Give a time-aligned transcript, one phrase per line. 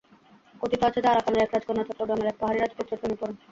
[0.61, 3.35] কথিত আছে যে, আরাকানের এক রাজকন্যা চট্টগ্রামের এক পাহাড়ি রাজপুত্রের প্রেমে পড়েন।